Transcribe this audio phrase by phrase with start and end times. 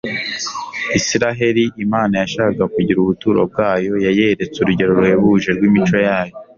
[0.97, 6.35] Isiraheli Imana yashakaga kugira ubuturo bwayo, yayeretse urugero ruhebuje rw’imico Yayo.